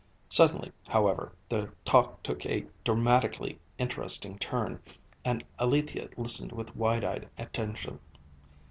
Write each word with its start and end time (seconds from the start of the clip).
Suddenly, 0.29 0.71
however, 0.87 1.31
their 1.47 1.71
talk 1.85 2.23
took 2.23 2.43
a 2.47 2.65
dramatically 2.83 3.59
interesting 3.77 4.39
turn, 4.39 4.79
and 5.23 5.43
Alethia 5.59 6.09
listened 6.17 6.53
with 6.53 6.75
wide 6.75 7.03
eyed 7.03 7.29
attention. 7.37 7.99